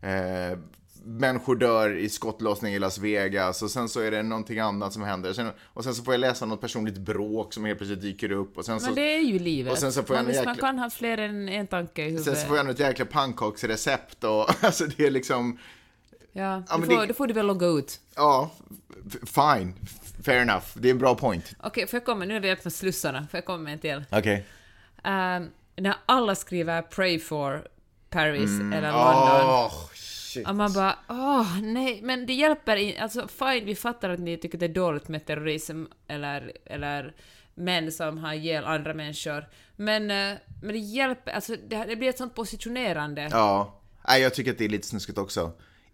[0.00, 0.58] eh,
[1.06, 5.02] människor dör i skottlossning i Las Vegas och sen så är det någonting annat som
[5.02, 5.32] händer.
[5.32, 8.58] Sen, och sen så får jag läsa något personligt bråk som helt plötsligt dyker upp
[8.58, 8.86] och sen så...
[8.86, 9.72] Men det är ju livet.
[9.72, 11.66] och sen så får jag man, en visst, man jäkla- kan ha fler än en
[11.66, 12.24] tanke i huvudet.
[12.24, 15.58] Sen så får jag något jäkla pannkaksrecept och alltså det är liksom...
[16.36, 18.00] Ja, Ja, då, får, det- då får du väl logga ut.
[18.14, 18.50] Ja,
[19.26, 19.74] fine.
[20.24, 20.64] Fair enough.
[20.74, 21.54] Det är en bra point.
[21.60, 24.04] Okej, får jag komma, nu har vi öppnat slussarna, får jag komma med en till?
[24.10, 24.44] Okej.
[25.04, 27.68] Ehm, när alla skriver “Pray for
[28.10, 28.72] Paris” Mm.
[28.72, 29.50] eller London.
[29.50, 30.48] Åh, shit.
[30.48, 33.02] Och man bara åh nej, men det hjälper inte.
[33.02, 37.14] Alltså fine, vi fattar att ni tycker det är dåligt med terrorism eller, eller
[37.54, 39.44] män som har ihjäl andra människor.
[39.76, 43.28] Men, eh, men det hjälper, alltså det, det blir ett sånt positionerande.
[43.32, 43.80] Ja.
[44.08, 45.52] Nej, jag tycker att det är lite snuskigt också.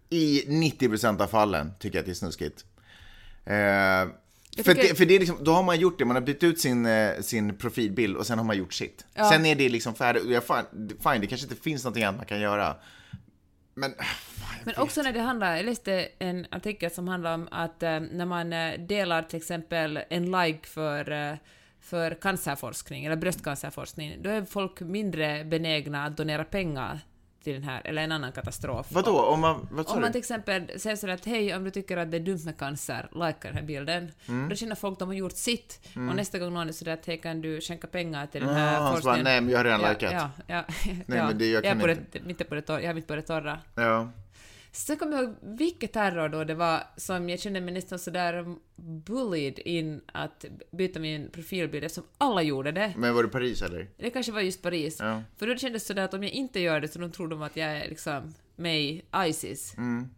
[0.09, 2.65] I 90% av fallen tycker jag att det är snuskigt.
[3.45, 4.15] Eh,
[4.57, 6.59] för, det, för det är liksom, då har man gjort det, man har bytt ut
[6.59, 9.05] sin, eh, sin profilbild och sen har man gjort sitt.
[9.13, 9.29] Ja.
[9.29, 10.23] Sen är det liksom färdigt.
[10.29, 12.75] Jag, fine, det kanske inte finns någonting annat man kan göra.
[13.73, 14.05] Men, jag
[14.65, 18.25] Men också när det handlar, jag läste en artikel som handlar om att eh, när
[18.25, 21.35] man eh, delar till exempel en like för, eh,
[21.79, 26.99] för cancerforskning eller bröstcancerforskning, då är folk mindre benägna att donera pengar
[27.43, 28.87] till den här, eller en annan katastrof.
[28.89, 29.19] Vadå?
[29.21, 32.11] Om man, vad Om man till exempel säger sådär att hej, om du tycker att
[32.11, 34.11] det är dumt med cancer, likea den här bilden.
[34.27, 34.49] Mm.
[34.49, 35.79] Då känner folk att de har gjort sitt.
[35.95, 38.79] Och nästa gång någon är sådär att hej, kan du skänka pengar till den här
[38.79, 39.23] bara, forskningen?
[39.23, 40.11] nej, men jag har redan ja, likat.
[40.13, 41.27] Ja, ja, Nej, ja.
[41.27, 42.03] men det- jag jag, kan på inte.
[42.11, 43.59] det, mitt på det torra, jag är mitt på det torra.
[43.75, 44.09] Ja.
[44.71, 48.55] Sen kommer jag ihåg vilket terror då det var som jag kände mig nästan sådär
[49.05, 52.93] bullied in att byta min profilbild eftersom alla gjorde det.
[52.97, 53.89] Men var det Paris eller?
[53.97, 54.97] Det kanske var just Paris.
[54.99, 55.21] Ja.
[55.37, 57.41] För då kändes det sådär att om jag inte gör det så de tror de
[57.41, 59.77] att jag är liksom med i Isis.
[59.77, 60.09] Mm.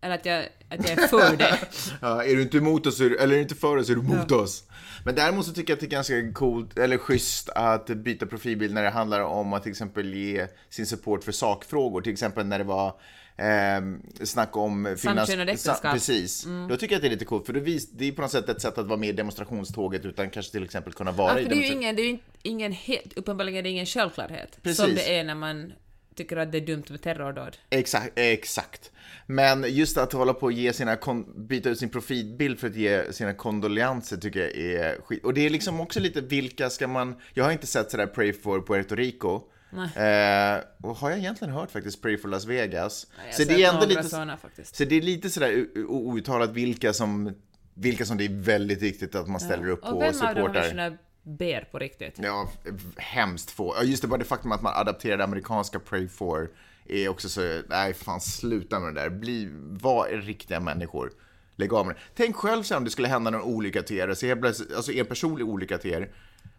[0.00, 1.58] Eller att jag, att jag är för det.
[2.00, 4.02] Ja, är du inte emot oss, är eller är du inte för oss, är du
[4.02, 4.64] mot oss.
[5.04, 8.74] Men däremot så tycker jag att det är ganska coolt, eller schysst, att byta profilbild
[8.74, 12.00] när det handlar om att till exempel ge sin support för sakfrågor.
[12.00, 13.00] Till exempel när det var
[13.40, 14.96] eh, snack om...
[14.98, 15.76] Samkönade äktenskap.
[15.82, 16.46] Sa- Precis.
[16.68, 18.30] Då tycker jag att det är lite coolt, för det, vis, det är på något
[18.30, 21.40] sätt ett sätt att vara med i demonstrationståget utan kanske till exempel kunna vara Ja,
[21.40, 23.86] i för det är ju ingen, det är ju ingen helt, uppenbarligen är det ingen
[23.86, 24.58] självklarhet.
[24.62, 24.84] Precis.
[24.84, 25.72] Som det är när man
[26.14, 27.56] tycker att det är dumt med terrordåd.
[27.70, 28.90] Exakt, exakt.
[29.26, 30.98] Men just att hålla på och ge sina,
[31.36, 35.24] byta ut sin profilbild för att ge sina kondolenser tycker jag är skit.
[35.24, 38.32] Och det är liksom också lite vilka ska man, jag har inte sett sådär Pray
[38.32, 39.40] for Puerto Rico.
[39.72, 43.06] Eh, och har jag egentligen hört faktiskt Pray for Las Vegas?
[43.26, 44.38] Jag så det är ändå lite, såna
[44.72, 47.34] så det är lite sådär outtalat vilka som,
[47.74, 50.34] vilka som det är väldigt viktigt att man ställer upp på Och och vem av
[50.34, 50.98] de här supportar.
[51.22, 52.14] ber på riktigt?
[52.22, 52.50] Ja,
[52.96, 53.74] hemskt få.
[53.78, 56.50] Ja, just det, bara det faktum att man adapterade amerikanska Pray for
[56.88, 59.10] är också så, nej fan sluta med det där.
[59.10, 59.48] Bli,
[59.80, 61.10] var riktiga människor.
[61.56, 62.00] Lägg av med det.
[62.16, 64.92] Tänk själv sen om det skulle hända någon olycka till er, så helt plötsligt- alltså
[64.92, 66.10] en personlig olycka till er.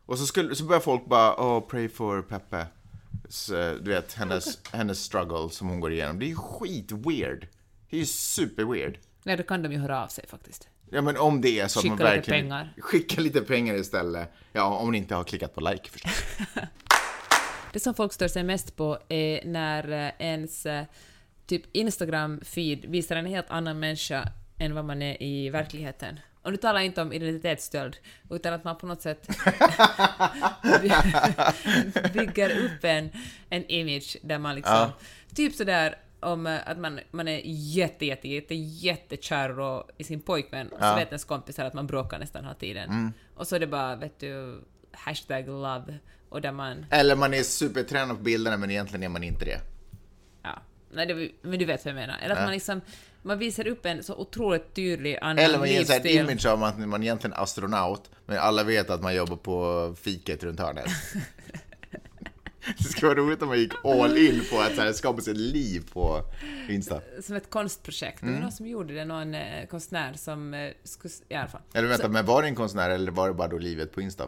[0.06, 2.65] Och så, skulle, så börjar folk bara, oh, pray for Peppe.
[3.32, 6.20] Så, du vet, hennes, hennes struggle som hon går igenom.
[6.20, 7.48] Det är ju skit weird.
[7.89, 8.98] Det är ju super weird.
[9.24, 10.67] Nej, då kan de ju höra av sig faktiskt.
[10.89, 12.44] Ja men om det är så att man Skicka lite verkligen...
[12.44, 12.74] pengar.
[12.78, 14.32] Skicka lite pengar istället.
[14.52, 16.12] Ja, om man inte har klickat på like förstås.
[17.74, 20.86] Det som folk stör sig mest på är när eh, ens eh,
[21.46, 26.20] typ Instagram-feed visar en helt annan människa än vad man är i verkligheten.
[26.44, 27.98] Och nu talar jag inte om identitetsstöld,
[28.30, 29.28] utan att man på något sätt
[32.14, 33.10] bygger upp en,
[33.50, 34.74] en image där man liksom...
[34.76, 34.92] Ja.
[35.36, 40.68] Typ sådär om eh, att man, man är jätte, jätte, jätte, jättekär i sin pojkvän
[40.68, 40.96] och så Ja.
[40.96, 43.14] vet ens kompisar att man bråkar nästan hela tiden.
[43.36, 45.98] Och så är det bara, vet du, hashtag love
[46.30, 46.86] och där man...
[46.90, 49.60] Eller man är supertränad på bilderna men egentligen är man inte det.
[50.44, 52.18] Ja, nej, det, men du vet vad jag menar.
[52.22, 52.46] Eller att Ja.
[52.46, 52.82] man liksom,
[53.24, 56.80] man visar upp en så otroligt tydlig annan Eller man ger en image av att
[56.80, 60.86] man egentligen är astronaut, men alla vet att man jobbar på fiket runt hörnet.
[62.78, 65.32] Det skulle vara roligt om man gick all in på att så här, skapa sig
[65.32, 66.22] ett liv på
[66.70, 67.02] Insta.
[67.22, 68.20] Som ett konstprojekt.
[68.20, 68.36] Det Mm.
[68.36, 71.62] var någon som gjorde det, någon eh, konstnär som eh, skulle, i alla fall.
[71.74, 74.02] Eller vänta, Så, men var det en konstnär eller var det bara då livet på
[74.02, 74.28] Insta?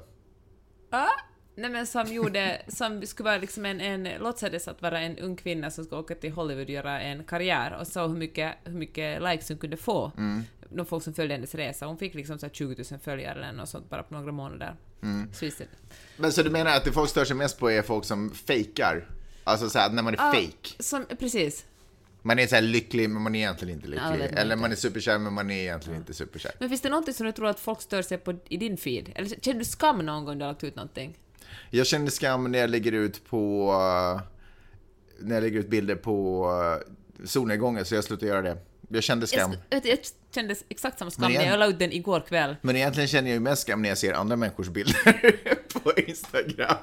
[0.89, 1.08] ah,
[1.55, 5.35] nej men som gjorde, som skulle vara liksom en, en, låtsades att vara en ung
[5.35, 8.73] kvinna som ska åka till Hollywood och göra en karriär och så hur mycket, hur
[8.73, 10.11] mycket likes hon kunde få.
[10.17, 10.43] Mm.
[10.69, 11.85] De folk som följde hennes resa.
[11.85, 14.75] Hon fick liksom så här 20 000 följare eller något sånt bara på några månader.
[15.03, 15.33] Mm.
[15.33, 15.49] Så
[16.17, 19.09] Men så du menar att det folk stör sig mest på är folk som fejkar?
[19.43, 20.33] Alltså så här, när man är Ja.
[20.33, 20.83] fake.
[20.83, 21.65] som, precis.
[22.21, 24.29] Man är så här lycklig men man är egentligen inte Ja, lycklig.
[24.29, 26.51] man Eller man är superkär men man är egentligen inte superkär.
[26.59, 29.11] Men finns det någonting som du tror att folk stör sig på i din feed?
[29.15, 31.17] Eller känner du skam någon gång du har lagt ut någonting?
[31.69, 33.71] Jag känner skam när jag lägger ut på...
[33.71, 34.21] eh,
[35.19, 36.47] När jag lägger ut bilder på
[37.19, 38.57] uh, solnedgången, så jag slutar göra det.
[38.89, 39.51] Jag kände skam.
[39.69, 39.99] Jag, jag,
[40.35, 42.55] kände exakt samma skam när jag la ut den igår kväll.
[42.61, 45.21] Men egentligen känner jag ju mest skam när jag ser andra människors bilder
[45.83, 46.75] på Instagram.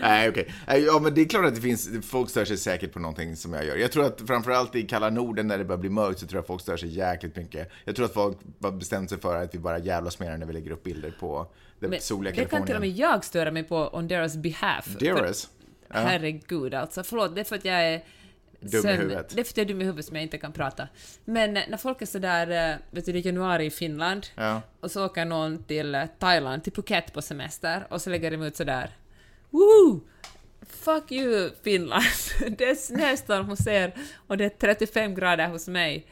[0.00, 0.54] Nej, okej.
[0.66, 3.36] Nej, Ja, men det är klart att det finns, folk stör sig säkert på någonting
[3.36, 3.76] som jag gör.
[3.76, 6.46] Jag tror att framförallt i kalla Norden när det börjar bli mörkt så tror jag
[6.46, 7.70] folk stör sig jäkligt mycket.
[7.84, 10.52] Jag tror att folk har bestämt sig för att vi bara jävlas mer när vi
[10.52, 11.46] lägger upp bilder på
[11.80, 12.80] det Men soliga det kan till och Kalifornien.
[12.96, 14.86] med jag störa mig på on deras behalf.
[14.98, 15.50] Dearest.
[15.88, 18.04] För, herregud alltså, förlåt, det är för att jag är
[18.60, 19.28] Dum i huvudet.
[19.34, 20.88] Det är för att jag är dum i huvudet som jag inte kan prata.
[21.24, 24.60] Men när folk är sådär, eh, vet du, det är januari i Finland, Ja.
[24.80, 28.42] och så åker någon till eh, Thailand, till Phuket på semester, och så lägger de
[28.42, 28.90] ut sådär
[29.52, 30.00] Woo!
[30.68, 32.04] Fuck you Finland!
[32.58, 33.94] det är snöstorm hos er
[34.26, 36.06] och det är 35 grader hos mig.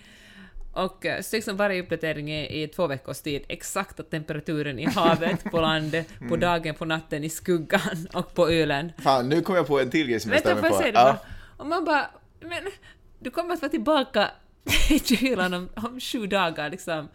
[0.73, 5.45] Och eh, så liksom varje uppdatering är i två veckors tid exakta temperaturen i havet,
[5.45, 6.41] på land, på Mm.
[6.41, 7.81] dagen, på natten, i skuggan
[8.15, 8.93] och på ölen.
[8.99, 10.83] Fan, nu kom jag på en till grej som jag Vänta, stämmer på.
[10.83, 11.17] det Ja.
[11.57, 12.63] Och man bara, men
[13.19, 14.31] du kommer att vara tillbaka
[14.91, 17.09] i kylan om, om sju dagar liksom.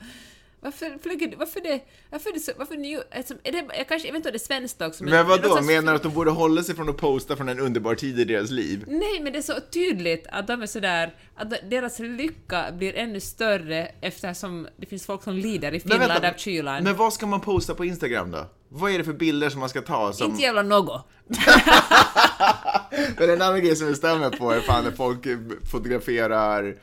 [0.66, 4.08] Varför flyger du, varför det, varför det så, varför ni, alltså, är det, jag kanske,
[4.08, 5.14] jag vet inte om det är svenskt också men...
[5.14, 7.60] Men vadå, slags- menar du att de borde hålla sig från att posta från en
[7.60, 8.84] underbar tid i deras liv?
[8.88, 13.20] Nej, men det är så tydligt att de är sådär, att deras lycka blir ännu
[13.20, 16.84] större eftersom det finns folk som lider i Finland av kylan.
[16.84, 18.46] men vad ska man posta på Instagram då?
[18.70, 20.14] Vad är det för bilder som man ska ta?
[20.14, 20.32] Som...
[20.32, 21.08] Inte jävla något.
[23.18, 25.28] Men en annan grej som jag stämmer på är fan när folk
[25.72, 26.76] fotograferar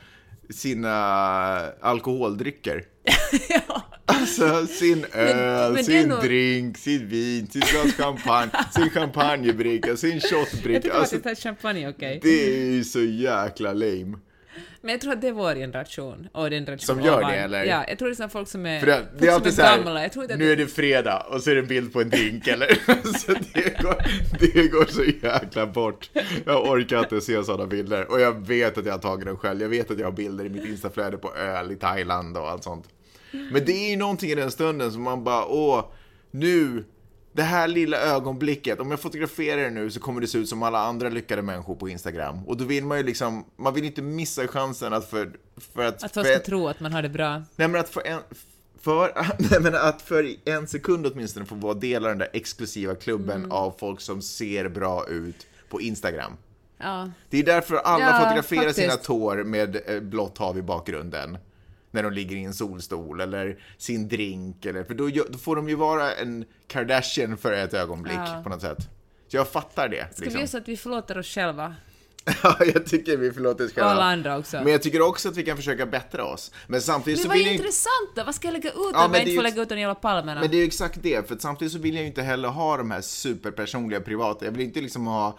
[0.49, 0.93] sina
[1.81, 2.85] alkoholdrycker.
[3.49, 3.89] ja.
[4.05, 8.89] Alltså sin öl, men det är sin nog- drink, sin vin, sin glas champagne, sin
[8.89, 10.81] champagnebricka, sin Jag shotbricka.
[10.81, 12.19] tycker Alltså, att champagne är okej.
[12.23, 14.17] det är ju så jäkla lame.
[14.85, 17.31] Men jag tror att det är vår generation och den generation Som gör ovan.
[17.31, 17.63] det, eller?
[17.65, 19.51] Ja, jag tror det är som folk som är, För det, det är som alltid
[19.51, 20.01] är så här, gamla.
[20.01, 22.01] Jag tror inte att nu är det fredag och så är det en bild på
[22.01, 22.67] en drink eller?
[23.17, 23.95] så det går,
[24.39, 26.09] det går så jäkla bort.
[26.45, 28.11] Jag orkar inte se sådana bilder.
[28.11, 29.61] Och jag vet att jag har tagit dem själv.
[29.61, 32.63] Jag vet att jag har bilder i mitt instaflöde på öl i Thailand och allt
[32.63, 32.89] sånt.
[33.31, 35.85] Men det är ju någonting i den stunden som man bara, åh,
[36.31, 36.83] nu,
[37.33, 40.63] det här lilla ögonblicket, om jag fotograferar det nu så kommer det se ut som
[40.63, 42.39] alla andra lyckade människor på Instagram.
[42.47, 45.31] Och då vill man ju liksom, man vill inte missa chansen att för,
[45.73, 46.03] för att...
[46.03, 47.43] Att folk ska tro att man har det bra.
[47.55, 48.19] Nej men att för en,
[48.81, 49.11] för,
[49.51, 53.37] nej, men att för en sekund åtminstone få vara del av den där exklusiva klubben
[53.37, 53.51] Mm.
[53.51, 56.31] av folk som ser bra ut på Instagram.
[56.77, 57.11] Ja.
[57.29, 58.79] Det är därför alla Ja, fotograferar faktiskt.
[58.79, 61.37] sina tår med eh, blått hav i bakgrunden.
[61.93, 64.65] När de ligger i en solstol eller sin drink.
[64.65, 68.41] Eller, för då, då får de ju vara en Kardashian för ett ögonblick Ja.
[68.43, 68.77] på något sätt.
[69.27, 69.97] Så jag fattar det.
[69.97, 70.33] Ska liksom.
[70.33, 71.75] vi göra så att vi förlåter oss själva?
[72.43, 73.89] Ja, jag tycker vi förlåter oss själva.
[73.91, 74.57] alla andra också.
[74.57, 76.51] Men jag tycker också att vi kan försöka bättra oss.
[76.67, 77.63] Men samtidigt Men så vad vill jag inte...
[77.63, 78.23] intressant då!
[78.23, 79.79] Vad ska jag lägga ut Ja, om men jag inte är får lägga ut de
[79.79, 80.41] jävla palmerna?
[80.41, 82.77] Men det är ju exakt det, för samtidigt så vill jag ju inte heller ha
[82.77, 84.45] de här superpersonliga privata.
[84.45, 85.37] Jag vill inte liksom ha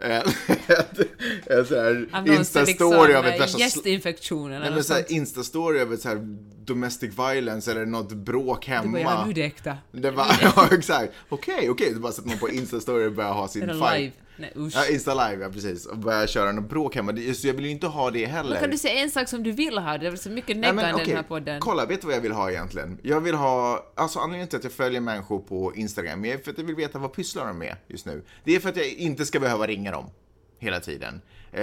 [0.00, 0.98] eh, ett,
[1.46, 4.84] ett så här Av instastory liksom, av ett eh, värsta sl- gästinfektion eller Nej men
[4.84, 5.10] såhär sånt.
[5.10, 9.32] instastory över ett så här domestic violence eller något bråk hemma.
[9.34, 9.76] det äkta.
[9.92, 11.12] Det var, ja exakt.
[11.28, 11.94] Okej, okej.
[11.94, 13.74] Så bara sätter man på instastory och börjar ha sin fight.
[14.00, 14.12] live?
[14.36, 14.72] Nej usch.
[14.76, 15.86] Ja, Insta live, ja precis.
[15.86, 17.12] Och börjar köra något bråk hemma.
[17.12, 18.50] Det- Så jag vill ju inte ha det heller.
[18.50, 19.98] Men kan du säga en sak som du vill ha?
[19.98, 21.06] Det är så mycket Nej, neggande i okej.
[21.06, 21.60] den här podden.
[21.60, 22.98] Kolla, vet du vad jag vill ha egentligen?
[23.02, 26.58] Jag vill ha, alltså anledningen till att jag följer människor på Instagram är för att
[26.58, 28.22] jag vill veta vad pysslar de med just nu.
[28.44, 30.10] Det är för att jag inte ska behöva ringa dem
[30.58, 31.20] hela tiden.
[31.52, 31.60] Eh,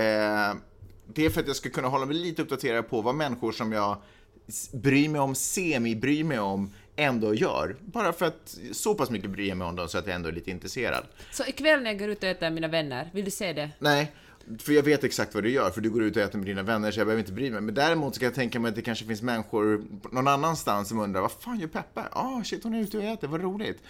[1.14, 3.72] det är för att jag ska kunna hålla mig lite uppdaterad på vad människor som
[3.72, 4.02] jag
[4.48, 7.76] s- bryr mig om, semi-bryr mig om, ändå gör.
[7.82, 10.30] Bara för att så pass mycket bryr jag mig om dem så att jag ändå
[10.30, 11.04] är lite intresserad.
[11.32, 13.70] Så ikväll när jag går ut och äter med mina vänner, vill du se det?
[13.80, 14.12] Nej,
[14.60, 16.64] för jag vet exakt vad du gör, för du går ut och äter med dina
[16.64, 17.62] vänner, så jag behöver inte bry mig.
[17.62, 21.00] Men däremot så kan jag tänka mig att det kanske finns människor någon annanstans som
[21.00, 22.04] undrar, vad fan gör Peppe?
[22.12, 23.82] Ah, shit, hon är ute och äter, vad roligt.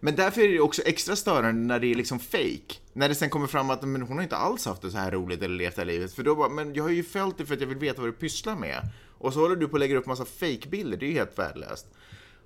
[0.00, 2.74] Men därför är det också extra störande när det är liksom fake.
[2.92, 5.10] När det sen kommer fram att men hon har inte alls haft det så här
[5.10, 6.12] roligt eller levt det här livet.
[6.12, 8.08] För då bara, men jag har ju följt det för att jag vill veta vad
[8.08, 8.88] du pysslar med.
[9.18, 11.86] Och så håller du på att lägga upp massa fake-bilder, det är ju helt värdelöst.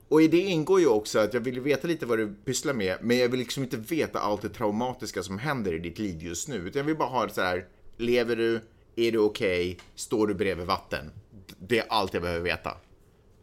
[0.08, 2.96] Och i det ingår ju också att jag vill veta lite vad du pysslar med,
[3.00, 6.48] men jag vill liksom inte veta allt det traumatiska som händer i ditt liv just
[6.48, 6.56] nu.
[6.56, 8.60] Utan jag vill bara ha det så här, lever du?
[8.96, 9.78] Är du okej?
[9.94, 11.10] Står du bredvid vatten?
[11.58, 12.76] Det är allt jag behöver veta.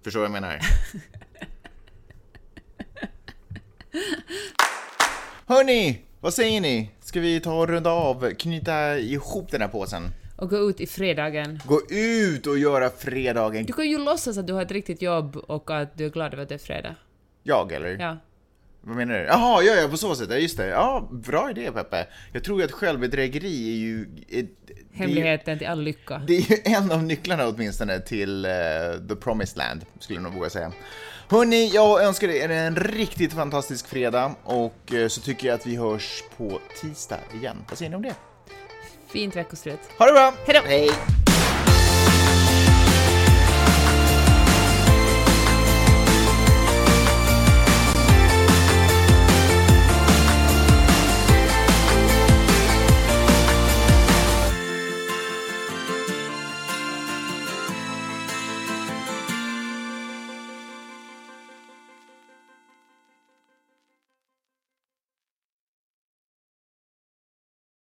[0.03, 0.59] Förstår vad jag menar?
[5.45, 6.91] Hörni, vad säger ni?
[7.01, 10.03] Ska vi ta och runda av, knyta ihop den här påsen?
[10.41, 11.59] Och gå ut i fredagen.
[11.65, 13.65] Gå ut och göra fredagen.
[13.65, 16.33] Du kan ju låtsas att du har ett riktigt jobb och att du är glad
[16.33, 16.95] över att det är fredag.
[17.43, 17.97] Jag eller?
[17.99, 18.17] Ja.
[18.81, 19.23] Vad menar du?
[19.25, 20.67] Jaha, ja, ja, på så sätt, ja just det.
[20.67, 22.07] Ja, bra idé Peppe.
[22.33, 24.01] Jag tror ju att självbedrägeri är ju...
[24.29, 24.47] Är ju-
[24.93, 26.21] Hemligheten till all lycka.
[26.27, 28.51] Det är ju en av nycklarna åtminstone till eh,
[29.09, 30.71] the promised land, skulle jag nog våga säga.
[31.29, 35.75] Hörni, jag önskar er en riktigt fantastisk fredag och eh, så tycker jag att vi
[35.75, 37.57] hörs på tisdag igen.
[37.69, 38.15] Vad säger ni om det?
[39.11, 39.79] Fint veckoslut.
[39.97, 40.33] Ha det bra!
[40.45, 40.59] Hejdå.
[40.67, 40.89] Hej!